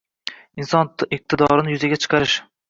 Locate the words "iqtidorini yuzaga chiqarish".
1.17-2.41